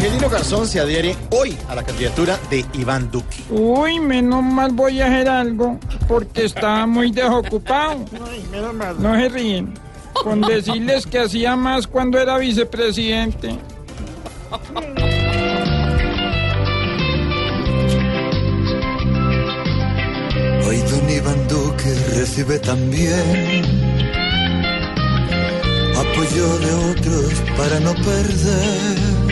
Angelino 0.00 0.30
Garzón 0.30 0.66
se 0.66 0.80
adhiere 0.80 1.14
hoy 1.28 1.54
a 1.68 1.74
la 1.74 1.82
candidatura 1.82 2.40
de 2.48 2.64
Iván 2.72 3.10
Duque. 3.10 3.44
Uy, 3.50 4.00
menos 4.00 4.42
mal 4.42 4.72
voy 4.72 4.98
a 5.02 5.04
hacer 5.08 5.28
algo 5.28 5.78
porque 6.08 6.46
estaba 6.46 6.86
muy 6.86 7.12
desocupado. 7.12 8.06
No 8.98 9.14
se 9.14 9.28
ríen. 9.28 9.74
Con 10.14 10.40
decirles 10.40 11.06
que 11.06 11.18
hacía 11.18 11.54
más 11.54 11.86
cuando 11.86 12.18
era 12.18 12.38
vicepresidente. 12.38 13.58
Hoy 20.66 20.78
don 20.78 21.10
Iván 21.10 21.46
Duque 21.46 21.94
recibe 22.16 22.58
también 22.58 23.64
apoyo 25.94 26.58
de 26.58 26.72
otros 26.90 27.34
para 27.58 27.80
no 27.80 27.92
perder. 27.96 29.29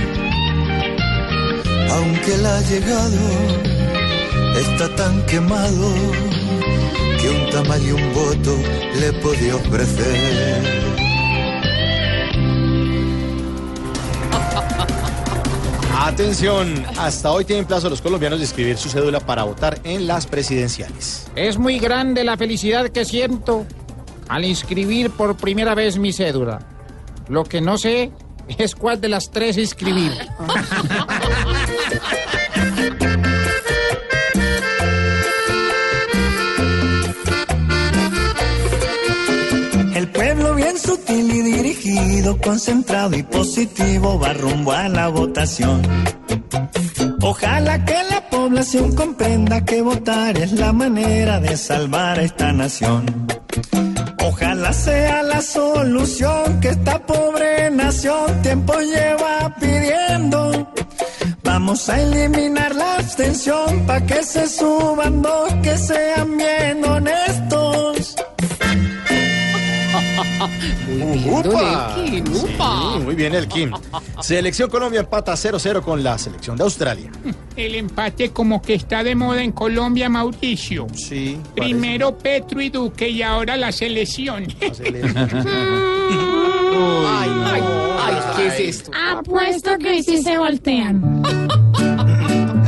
Aunque 1.90 2.34
él 2.34 2.46
ha 2.46 2.60
llegado, 2.62 3.16
está 4.56 4.94
tan 4.94 5.24
quemado 5.26 5.92
que 7.20 7.30
un 7.30 7.50
tamal 7.50 7.82
y 7.82 7.92
un 7.92 8.14
voto 8.14 8.56
le 9.00 9.12
podía 9.14 9.56
ofrecer. 9.56 10.68
Atención, 15.98 16.84
hasta 16.96 17.32
hoy 17.32 17.44
tienen 17.44 17.64
plazo 17.64 17.90
los 17.90 18.00
colombianos 18.00 18.38
de 18.38 18.44
escribir 18.44 18.76
su 18.76 18.88
cédula 18.88 19.20
para 19.20 19.44
votar 19.44 19.80
en 19.84 20.06
las 20.06 20.26
presidenciales. 20.26 21.30
Es 21.36 21.58
muy 21.58 21.78
grande 21.78 22.24
la 22.24 22.36
felicidad 22.36 22.88
que 22.90 23.04
siento 23.04 23.66
al 24.28 24.44
inscribir 24.44 25.10
por 25.10 25.36
primera 25.36 25.74
vez 25.74 25.98
mi 25.98 26.12
cédula. 26.12 26.60
Lo 27.28 27.44
que 27.44 27.60
no 27.60 27.78
sé 27.78 28.10
es 28.58 28.74
cuál 28.74 29.00
de 29.00 29.08
las 29.08 29.30
tres 29.30 29.58
inscribir. 29.58 30.12
El 39.94 40.08
pueblo 40.10 40.54
bien 40.54 40.78
sutil 40.78 41.30
y 41.30 41.42
dirigido, 41.42 42.38
concentrado 42.40 43.16
y 43.16 43.22
positivo 43.24 44.18
va 44.18 44.32
rumbo 44.32 44.72
a 44.72 44.88
la 44.88 45.08
votación. 45.08 45.82
Ojalá 47.20 47.84
que 47.84 47.96
la 48.10 48.30
población 48.30 48.94
comprenda 48.94 49.64
que 49.64 49.82
votar 49.82 50.38
es 50.38 50.52
la 50.52 50.72
manera 50.72 51.40
de 51.40 51.56
salvar 51.56 52.18
a 52.18 52.22
esta 52.22 52.52
nación. 52.52 53.26
Ojalá 54.24 54.72
sea 54.72 55.22
la 55.22 55.42
solución 55.42 56.60
que 56.60 56.68
esta 56.68 57.04
pobre 57.04 57.70
nación 57.70 58.40
tiempo 58.42 58.74
lleva 58.78 59.54
pidiendo. 59.58 60.07
Vamos 61.68 61.86
a 61.90 62.00
eliminar 62.00 62.74
la 62.74 62.94
abstención 62.94 63.84
para 63.84 64.06
que 64.06 64.22
se 64.22 64.48
suban 64.48 65.20
dos 65.20 65.52
que 65.62 65.76
sean 65.76 66.34
bien 66.38 66.82
honestos. 66.82 68.16
¡Upa! 71.26 71.94
Sí, 71.94 72.22
muy 73.04 73.14
bien 73.14 73.34
el 73.34 73.46
Kim. 73.48 73.72
Selección 74.22 74.70
Colombia 74.70 75.00
empata 75.00 75.34
0-0 75.34 75.82
con 75.82 76.02
la 76.02 76.16
selección 76.16 76.56
de 76.56 76.64
Australia. 76.64 77.12
El 77.54 77.74
empate 77.74 78.30
como 78.30 78.62
que 78.62 78.72
está 78.72 79.04
de 79.04 79.14
moda 79.14 79.42
en 79.42 79.52
Colombia, 79.52 80.08
Mauricio. 80.08 80.86
Sí. 80.94 81.38
Primero 81.54 82.16
Petro 82.16 82.62
y 82.62 82.70
Duque 82.70 83.10
y 83.10 83.20
ahora 83.20 83.58
la 83.58 83.72
selección. 83.72 84.46
Ay, 86.80 87.30
ay, 87.44 87.62
ay, 88.00 88.07
Apuesto 89.10 89.78
que 89.78 90.02
sí 90.02 90.22
se 90.22 90.38
voltean. 90.38 91.22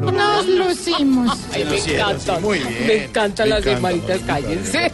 Nos 0.00 0.46
lucimos. 0.46 1.38
Ay, 1.52 1.64
me 1.64 1.78
encantan. 1.78 2.42
muy 2.42 2.58
bien. 2.58 2.86
Me 2.86 3.04
encantan 3.04 3.48
las 3.50 3.66
hermanitas, 3.66 4.20
cállense. 4.26 4.92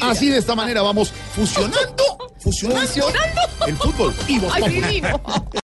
Así 0.00 0.28
de 0.28 0.38
esta 0.38 0.54
manera 0.54 0.82
vamos 0.82 1.12
fusionando, 1.34 2.30
fusionando, 2.38 3.08
el 3.66 3.76
fútbol 3.76 4.14
y 4.26 4.40
Ay, 4.52 4.80
divino. 4.80 5.20